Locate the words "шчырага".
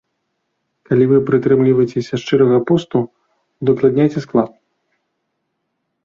2.23-2.57